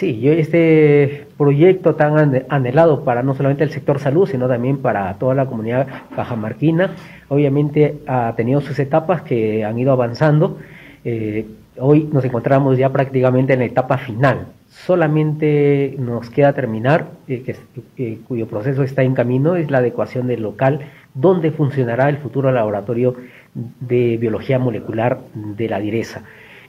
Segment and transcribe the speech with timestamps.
[0.00, 5.12] Sí, yo este proyecto tan anhelado para no solamente el sector salud, sino también para
[5.18, 6.92] toda la comunidad cajamarquina,
[7.28, 10.56] obviamente ha tenido sus etapas que han ido avanzando.
[11.04, 11.44] Eh,
[11.76, 14.46] hoy nos encontramos ya prácticamente en la etapa final.
[14.70, 17.54] Solamente nos queda terminar, eh,
[17.98, 20.80] eh, cuyo proceso está en camino, es la adecuación del local
[21.12, 23.16] donde funcionará el futuro laboratorio
[23.54, 26.22] de biología molecular de la direza.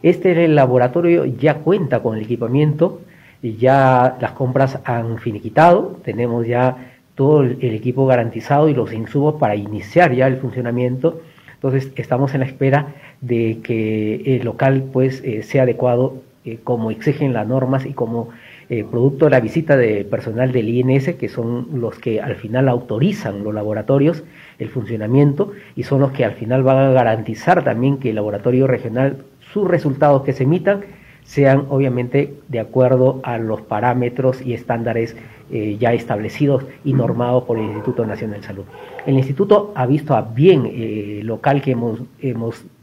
[0.04, 3.00] Este laboratorio ya cuenta con el equipamiento,
[3.42, 9.56] ya las compras han finiquitado, tenemos ya todo el equipo garantizado y los insumos para
[9.56, 11.22] iniciar ya el funcionamiento.
[11.54, 16.90] Entonces estamos en la espera de que el local pues eh, sea adecuado eh, como
[16.90, 18.30] exigen las normas y como
[18.70, 22.70] eh, producto de la visita de personal del INS, que son los que al final
[22.70, 24.24] autorizan los laboratorios,
[24.58, 28.66] el funcionamiento, y son los que al final van a garantizar también que el laboratorio
[28.66, 29.18] regional,
[29.54, 30.82] sus resultados que se emitan,
[31.24, 35.16] sean obviamente de acuerdo a los parámetros y estándares
[35.52, 38.64] eh, ya establecidos y normados por el Instituto Nacional de Salud.
[39.06, 42.02] El instituto ha visto a bien eh, local que hemos,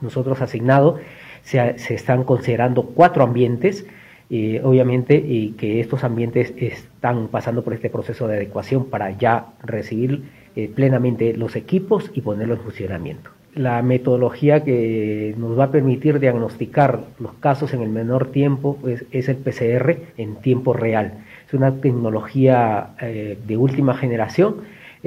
[0.00, 0.98] nosotros asignado,
[1.42, 3.86] se, se están considerando cuatro ambientes,
[4.30, 9.46] eh, obviamente, y que estos ambientes están pasando por este proceso de adecuación para ya
[9.62, 10.24] recibir
[10.56, 16.20] eh, plenamente los equipos y ponerlos en funcionamiento la metodología que nos va a permitir
[16.20, 18.78] diagnosticar los casos en el menor tiempo
[19.10, 21.24] es el PCR en tiempo real.
[21.46, 24.56] Es una tecnología eh, de última generación,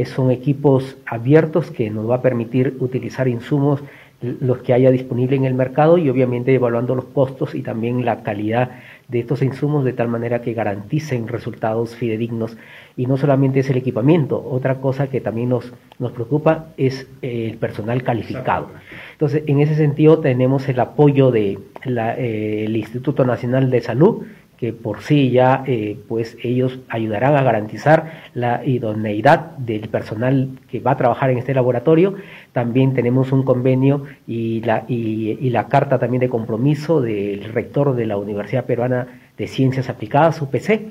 [0.06, 3.82] son equipos abiertos que nos va a permitir utilizar insumos
[4.22, 8.22] los que haya disponible en el mercado y obviamente evaluando los costos y también la
[8.22, 8.72] calidad
[9.08, 12.56] de estos insumos de tal manera que garanticen resultados fidedignos
[12.96, 17.58] y no solamente es el equipamiento, otra cosa que también nos, nos preocupa es el
[17.58, 18.70] personal calificado.
[19.14, 24.24] Entonces, en ese sentido tenemos el apoyo del de eh, Instituto Nacional de Salud,
[24.62, 30.80] que por sí ya eh, pues ellos ayudarán a garantizar la idoneidad del personal que
[30.80, 32.14] va a trabajar en este laboratorio.
[32.54, 38.06] También tenemos un convenio y la, y, la carta también de compromiso del rector de
[38.06, 40.82] la Universidad Peruana de Ciencias Aplicadas, UPC,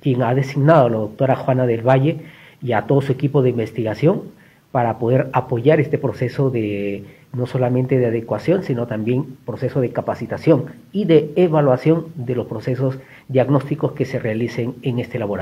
[0.00, 2.20] quien ha designado a la doctora Juana del Valle
[2.62, 4.22] y a todo su equipo de investigación
[4.72, 10.66] para poder apoyar este proceso de no solamente de adecuación, sino también proceso de capacitación
[10.92, 15.38] y de evaluación de los procesos diagnósticos que se realicen en este laboratorio.